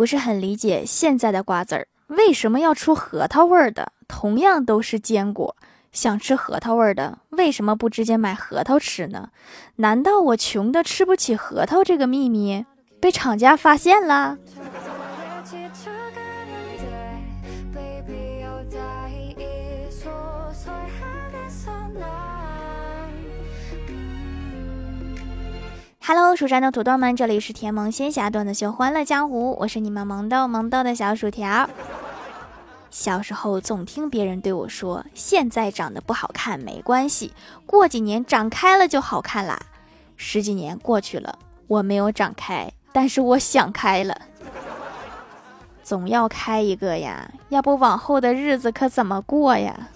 [0.00, 3.92] 不是很理解现在的瓜子儿为什么要出核桃味儿的？
[4.08, 5.54] 同样都是坚果，
[5.92, 9.28] 想吃核桃味儿的，为什么不直接买核桃吃呢？
[9.76, 12.64] 难道我穷的吃不起核桃这个秘密
[12.98, 14.38] 被厂家发现了
[26.02, 31.68] ？Hello，蜀山的土豆们，这里是甜萌仙侠段子秀《欢乐江湖》，我是你们萌豆萌豆的小薯条。
[32.90, 37.32] 小时候总听别人对我说：“现在长得不好看没关系，
[37.66, 39.60] 过几年长开了就好看啦。”
[40.16, 44.20] 十几年过去了，我没有长开，但是我想开了，
[45.84, 49.88] 总要开一个呀，要不往后的日子可怎么过呀？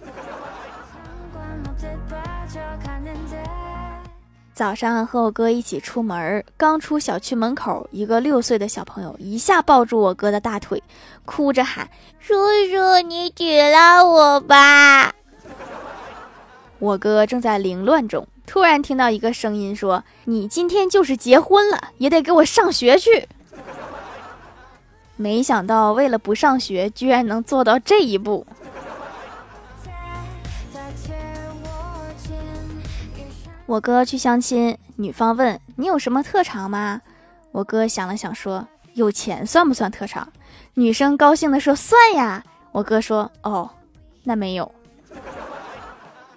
[4.54, 10.80] 早上和我哥一起出门，刚出小区门口，一个六岁的小朋友一下抱住我哥的大腿，
[11.24, 11.88] 哭着喊
[12.20, 12.34] ：“叔
[12.70, 15.12] 叔，你举了我吧！”
[16.78, 23.26] 我哥正在凌乱中，突然听到一个声音说：“你今天就是结婚了，也得给我上学去。”
[25.16, 28.46] 没想到，为了不上学，居然能做到这一步。
[33.66, 37.00] 我哥去相亲，女方问你有什么特长吗？
[37.50, 40.30] 我哥想了想说：“有钱算不算特长？”
[40.74, 43.70] 女生高兴的说：“算呀。”我哥说：“哦，
[44.24, 44.70] 那没有，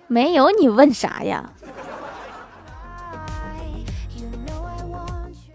[0.08, 1.52] 没有你问啥呀？”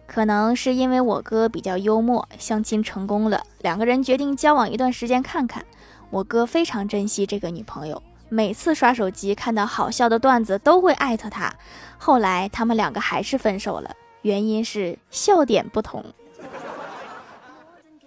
[0.07, 5.65] 可能是因为我哥比较幽默，相亲成功了，两个人决定交往一段时间看看。
[6.11, 8.03] 我哥非常珍惜这个女朋友。
[8.35, 11.53] 每次刷手机看到好笑的段子都会艾特他，
[11.99, 16.03] 后来他们两个还是分手了，原因是笑点不同。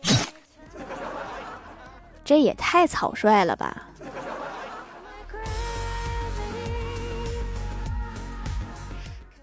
[2.26, 3.84] 这也太草率了吧！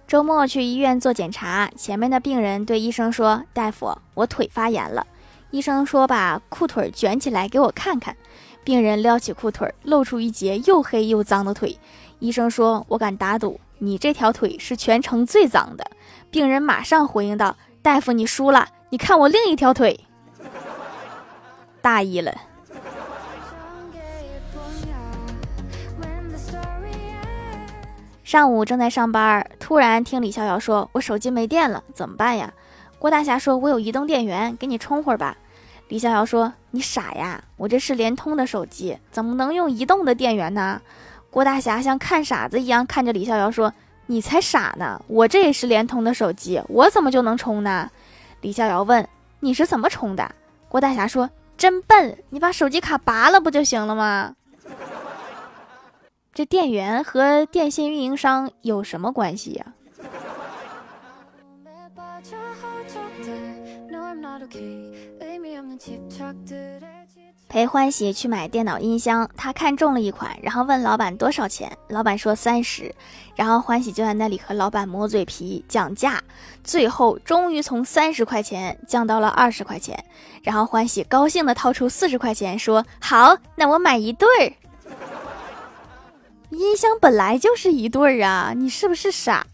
[0.08, 5.06] 周末去医院做检查，前面的病人对医生说：“大夫，我腿发炎了。”
[5.52, 8.16] 医生说：“把裤腿卷起来给我看看。”
[8.64, 11.78] 病人撩起裤腿，露出一截又黑又脏的腿。
[12.20, 15.84] 医生说：“我敢打赌，你这条腿是全城最脏的。”
[16.30, 19.98] 病人马上回应道：“大夫，你输了，你看我另一条腿。”
[21.82, 22.32] 大意了。
[28.22, 32.54] 上午正在上班，突然听李逍遥说：“我手机没电了，怎么办呀？”
[32.98, 35.36] 郭大侠说：“我有移动电源，给你充会儿吧。”
[35.88, 40.82] 李逍遥说：“你傻呀，我这是联通的手机，怎么能用移动的电源呢？”
[41.30, 43.72] 郭大侠像看傻子一样看着李逍遥说
[44.06, 47.90] ：“你才傻呢，我这也是联通的手机，我怎么就能充呢？”
[48.42, 49.08] 李逍遥问
[49.40, 50.34] ：“你是怎么充的？”
[50.68, 54.34] 郭大侠说：“真笨，你把手机卡拔了不就行了吗？”
[56.34, 59.66] 这电源和电信运营商有什么关系呀？
[67.48, 72.94] 陪欢喜去买电脑音箱，他看中了一款，然后问老板多少钱，老板说三十，
[73.36, 76.22] 然后欢喜就在那里和老板磨嘴皮讲价，
[76.64, 80.02] 最后终于从三十块钱降到了二十块钱，
[80.42, 84.52] 然后欢喜高兴的掏出四十块钱说好，那我买一对儿。
[86.48, 89.46] 音箱本来就是一对儿啊，你是不是傻？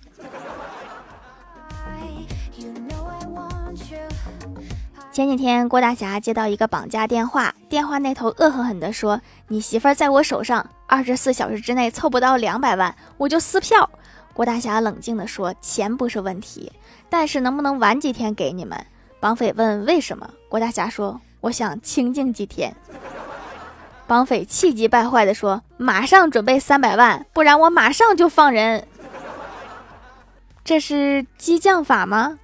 [5.19, 13.91] 前几天，郭大侠接到一个绑架电话，电话那头恶狠狠地说：“你媳妇儿在我手上，二十四小时之内凑不到两百万，我就撕票。”
[14.33, 16.71] 郭大侠冷静地说：“钱不是问题，
[17.09, 18.79] 但是能不能晚几天给你们？”
[19.19, 22.73] 绑匪问：“为什么？”郭大侠说：“我想清静几天。
[24.07, 28.87] ”绑匪气急败坏地说：“马上准备三百万，不然我马上就放人。”
[30.63, 32.39] 这是激将法吗？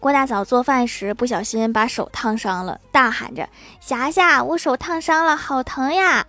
[0.00, 3.46] 郭大嫂做饭时不小心把手烫伤了，大喊着
[3.80, 6.26] ：“霞霞，我手烫伤了，好疼呀！”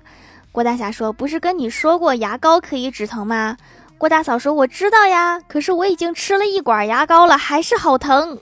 [0.51, 3.55] 郭大侠说：“不是跟你说过牙膏可以止疼吗？”
[3.97, 8.37] 郭大嫂说：“我知道呀，可是我已经吃了一管牙膏了，还是好疼。”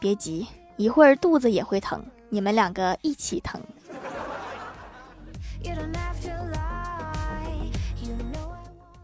[0.00, 0.44] 别急，
[0.76, 3.60] 一会儿肚子也会疼，你们两个一起疼。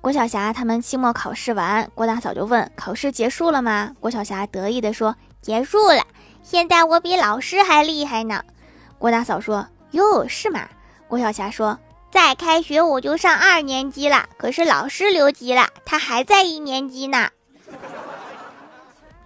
[0.09, 6.03] 郭晓霞他们期末考试完，郭大嫂就问：“考试结束了吗？”郭晓霞得意地说：“结束了，
[6.43, 8.43] 现在我比老师还厉害呢。”
[8.99, 10.67] 郭大嫂说：“哟，是吗？”
[11.09, 11.79] 郭晓霞说
[12.11, 17.29] ：“再开学我就上二年级了，可是老师留级了，他还在一年级呢。”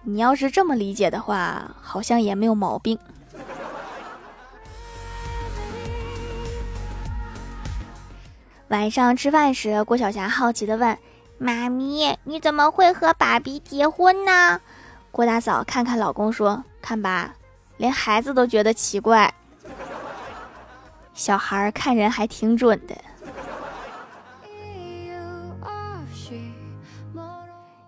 [0.03, 2.99] 你要是这么理解的话，好像也没有毛病。
[8.73, 10.97] 晚上吃饭时，郭晓霞好奇的问
[11.37, 14.59] ：“妈咪，你怎么会和爸比结婚呢？”
[15.13, 17.35] 郭大嫂看看老公说：“看吧，
[17.77, 19.31] 连孩子都觉得奇怪。
[21.13, 22.93] 小孩看人还挺准的。”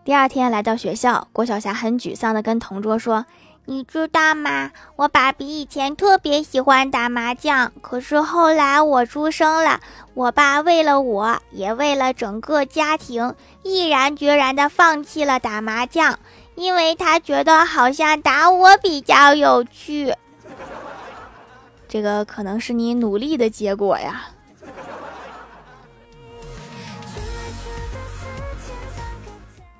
[0.05, 3.25] 第二天来到学校，郭晓霞很沮丧的跟同桌说。
[3.67, 4.71] 你知道吗？
[4.95, 9.79] 我爸比以前特别喜欢打麻将，可是后来我出生了，
[10.13, 13.33] 我爸为了我，也为了整个家庭，
[13.63, 16.19] 毅然决然地放弃了打麻将，
[16.53, 20.13] 因为他觉得好像打我比较有趣。
[21.87, 24.27] 这个可能是你努力的结果呀。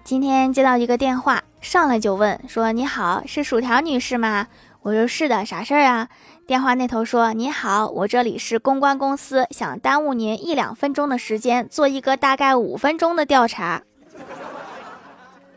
[0.06, 1.42] 今天接到一个电话。
[1.62, 4.46] 上来就问说：“你好，是薯条女士吗？”
[4.84, 6.10] 我说：“是的，啥事儿啊？”
[6.46, 13.82] 电话那头说：“你好，我这里是公关公司，想耽误您一两分钟的时间，做一个大概五分钟的调查。”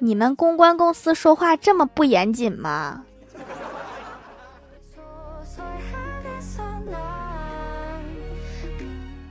[0.00, 3.04] 你们公关公司说话这么不严谨吗？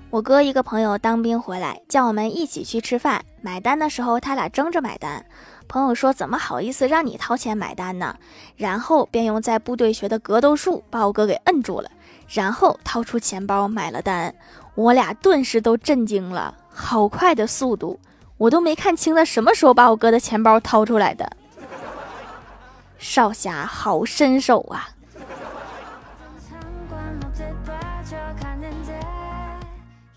[0.09, 5.25] 我哥一个朋友当兵回来，叫我们一起去吃饭，买单的时候他俩争着买单。
[5.68, 8.15] 朋友说：“怎么好意思让你掏钱买单呢？”
[8.56, 11.92] 然后便用在部队学的格斗术把我哥给摁住了，
[12.30, 14.33] 然后掏出钱包买了单。
[14.75, 18.00] 我俩顿时都震惊了，好快的速度，
[18.38, 21.30] 我都没看清他什么时候把我哥的钱包掏出来的。
[22.98, 24.89] 少侠好身手啊！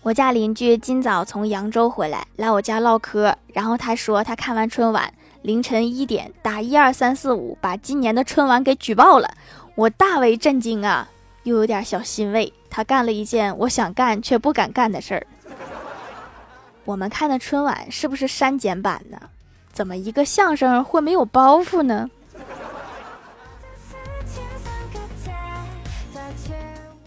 [0.03, 5.13] 我家邻居今早从扬州回来，来我家唠嗑，然后他说他看完春晚。
[5.43, 9.31] 凌晨一点打一二三四五，把今年的春晚给举报了，
[9.75, 11.07] 我大为震惊啊，
[11.43, 12.51] 又有点小欣慰。
[12.69, 15.27] 他干了一件我想干却不敢干的事儿。
[16.85, 19.19] 我们看的春晚是不是删减版呢？
[19.71, 22.09] 怎么一个相声会没有包袱呢？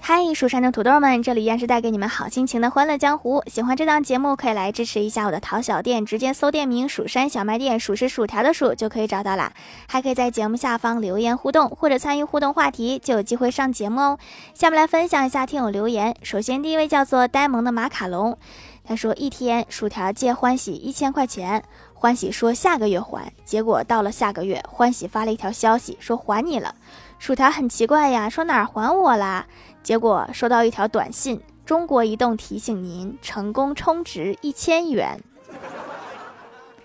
[0.06, 3.42] 嗨，蜀山的土豆们，这里依然是带给你们好心情的欢乐江湖。
[3.46, 9.50] 喜欢这档节目，可以来支持一下我的淘小店，直接搜店名“蜀山小卖店”，数是薯条的数就可以找到啦。
[9.88, 14.18] 还可以在节目下方留言互动，或者参与互动话题，就有机会上节目哦。
[14.52, 16.14] 下面来分享一下听友留言。
[16.22, 18.36] 首先，第一位叫做呆萌的马卡龙，
[18.84, 21.64] 他说一天薯条借欢喜一千块钱，
[21.94, 26.74] 欢喜说下个月还，结果到了下个月，欢喜发了一条消息说还你了。
[27.18, 29.46] 薯条很奇怪呀，说哪儿还我啦？
[29.84, 35.20] 结果收到一条短信：中国移动提醒您成功充值一千元。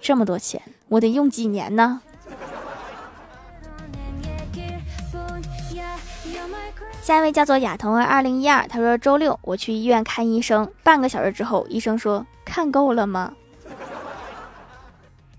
[0.01, 2.01] 这么多钱，我得用几年呢？
[7.01, 13.34] 下一位叫做亚童儿二零一二，他说周六我去医院看医生，半个小时之后，医生说看够了吗？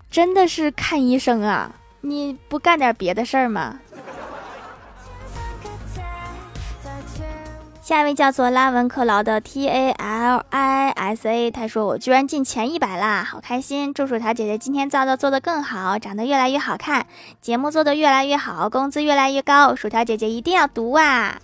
[0.09, 1.75] 真的是看医生啊？
[2.01, 3.79] 你不干点别的事儿吗？
[7.91, 13.93] 下一位叫做拉文克劳的 T A L I S A，他说我居然进前一百啦，好开心！
[13.93, 17.05] 祝薯条姐姐今天造的做的更好，长得越来越好看，
[17.41, 21.35] 节目做的越来越好，工资越来越高，薯条姐姐一定要读啊！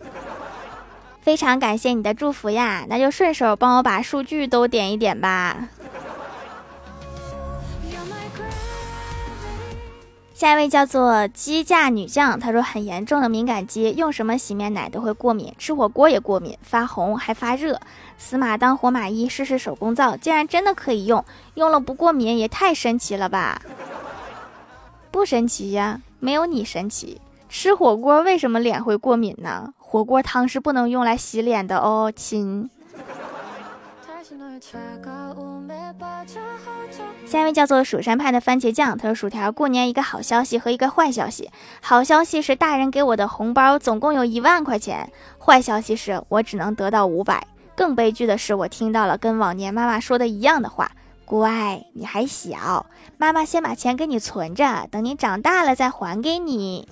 [1.19, 5.67] 非常感谢你的祝福呀，那就顺手帮我把数据都点一点吧。
[10.37, 17.81] 下一位叫做鸡架女将，她说很严重的敏感肌，用什么洗面奶都会过敏，吃火锅也过敏，发红还发热。
[18.19, 21.25] 死马当活马医，试试手工皂，竟然真的可以用，
[21.55, 23.59] 用了不过敏也太神奇了吧？
[25.09, 27.19] 不神奇呀，没有你神奇。
[27.49, 29.73] 吃火锅为什么脸会过敏呢？
[29.79, 32.69] 火锅汤是不能用来洗脸的哦，亲。
[37.25, 41.49] 下一位叫做蜀山派的番茄酱，他说：“薯条，过年一个好消息和一个坏消息。
[41.81, 47.47] 好消息是大人给我的红包总共有一万块钱，坏消息是我只能得到五百。
[47.73, 50.91] 更悲剧的是，我听到了跟往年妈妈说的一样的话：
[51.23, 52.85] 乖，你还小，
[53.17, 56.89] 妈妈先把钱给你存着，等你长大了再还给你。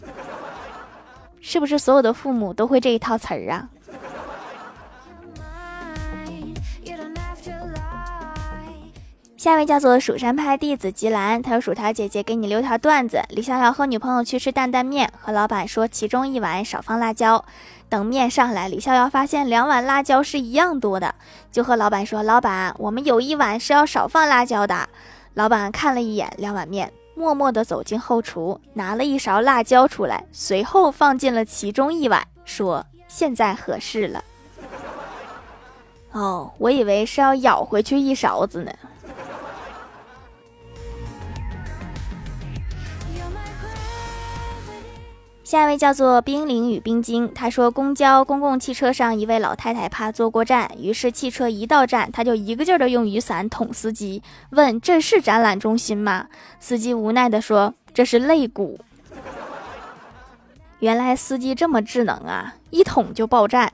[1.42, 3.68] 是不是所有的父母都会这一套词儿啊？”
[9.46, 13.22] 下一位叫做蜀山派弟子吉兰，他说：“薯条姐姐给你留条段子。
[13.30, 17.46] 李逍遥和女朋友去吃担担面，和老板说其中一碗少放辣椒。
[17.88, 21.14] 等面上来，李逍遥发现两碗辣椒是一样多的，
[21.52, 24.90] 就和老板说：‘老板，我们有一碗是要少放辣椒的。’
[25.36, 34.24] 老板看了一眼两碗面，默默地走进后厨，拿了一勺辣椒出来，随后放进了其中一碗，说：“现在合适了。”
[36.14, 38.72] 哦，我以为是要舀回去一勺子呢。
[45.46, 56.26] 下一位叫做冰凌与冰晶，他说公交公共汽车上一位老太太怕坐过站，于是汽车一到站，他就一个劲儿的用雨伞捅司机，问这是展览中心吗？
[56.60, 58.80] 司机无奈的说这是肋骨。
[60.80, 63.72] 原来司机这么智能啊，一捅就爆站。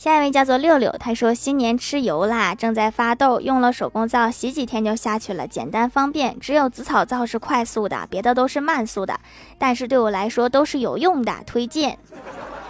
[0.00, 6.40] 下一位叫做六六，他说新年吃油啦，正在发痘，用了手工皂洗几天就下去了，简单方便。
[6.40, 9.20] 只有紫草皂是快速的，别的都是慢速的，
[9.58, 11.98] 但是对我来说都是有用的，推荐。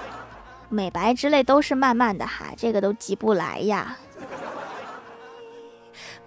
[0.68, 3.96] 美白之类都是慢慢的哈，这个都急不来呀。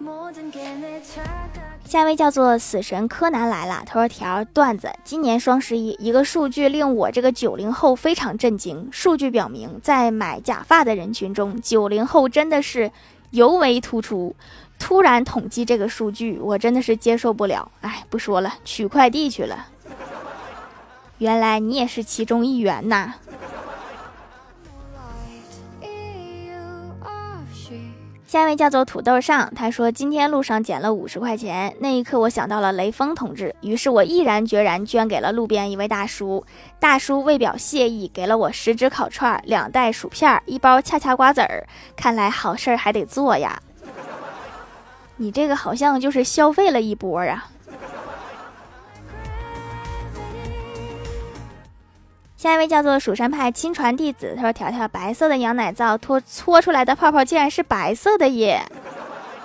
[1.94, 8.88] 下一位叫做死神柯南来了，他说条段子：今年双十一，一个数据令我这个九零后非常震惊。
[8.90, 12.90] 数据表明，在买假发的人群中，九零后真的是
[13.30, 14.34] 尤为突出。
[14.76, 17.70] 突然统计这个数据，我真的是接受不了。
[17.82, 19.68] 哎，不说了，取快递去了。
[21.18, 23.14] 原来你也是其中一员呐。
[28.34, 36.44] 下一位叫做土豆上，他说今天路上捡了五十块钱，那一刻我想到了雷锋同志，于是我毅然决然捐给了路边一位大叔。
[36.80, 41.64] 大叔为表谢意，给了我十只烤串、两袋薯片、一包恰恰瓜子儿。
[41.94, 43.56] 看来好事儿还得做呀。
[45.16, 47.46] 你这个好像就是消费了一波啊。
[52.44, 58.60] 下一位叫做蜀山派亲传弟子，他说：“条条白色的羊奶皂搓搓出来的泡泡竟然是白色的耶，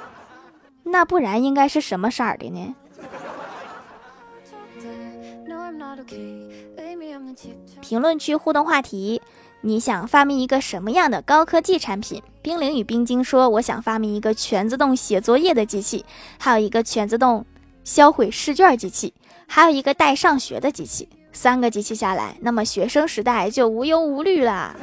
[0.84, 2.76] 那不然应该是什么色儿的呢？”
[7.80, 9.22] 评论区互动话题：
[9.62, 12.22] 你想发明一个什么样的高科技产品？
[12.42, 16.06] 冰凌与冰晶说：“我想发明一个全自动写作业的机器，
[16.38, 17.46] 还有一个全自动
[17.86, 19.14] 销毁试卷机器，
[19.48, 21.08] 还有一个带上学的机器。”
[21.42, 24.76] 三个机器下来，那么学生时代就无忧无虑啦。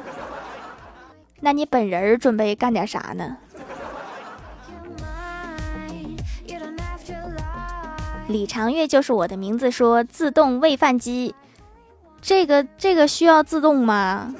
[1.40, 3.36] 那你本人准备干点啥呢？
[8.28, 11.34] 李长月就是我的名字，说自动喂饭机，
[12.22, 14.34] 这个这个需要自动吗？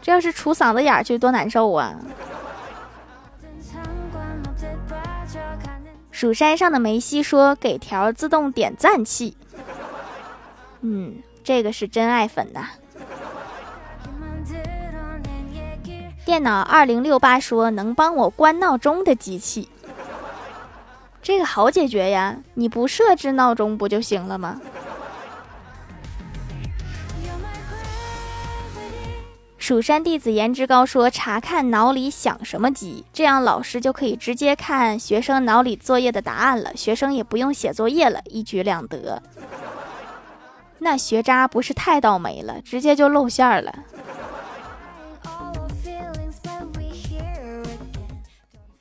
[0.00, 1.96] 这要是杵嗓子眼儿去多难受啊！
[6.12, 9.36] 蜀山上的梅西说给条自动点赞器。
[10.82, 12.68] 嗯，这个是真爱粉呐。
[16.24, 19.68] 电脑二零六八说能帮我关闹钟的机器，
[21.22, 24.60] 这个好解决呀，你不设置闹钟不就行了吗？
[29.58, 39.22] 蜀山弟子颜值高说查看脑里想什么机，这样老师就可以直接看学生脑里作业的答案了，学生也不用写作业了，一举两得。
[40.82, 43.72] 那学渣不是太倒霉了，直接就露馅了。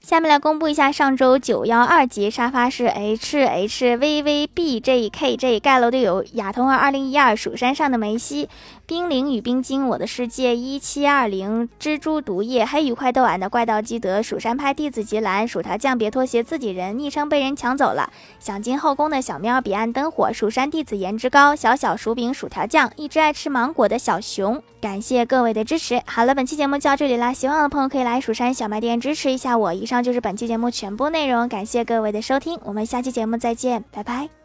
[0.02, 8.50] 下面来公布一下上周九幺二级沙发是 H H V V B J K J 盖楼队友亚童儿二零一二蜀山上的梅西
[8.92, 18.12] 冰凌与冰晶我的世界一七二零蜘蛛毒液黑羽快斗俺的怪盗基德蜀山派弟子吉兰薯条酱别拖鞋自己人昵称被人抢走了。
[18.38, 26.02] 想进后宫的小喵彼岸灯火蜀山弟子颜值高小小薯饼薯条酱一只爱吃芒果的小熊感谢各位的支持。
[26.06, 29.74] 好了，本期节目就到这里啦，喜欢的朋友可以来蜀山小卖店支持一下我。
[29.74, 34.41] 以上就是本期节目全部内容，感谢各位的收听，我们下期节目再见，拜拜。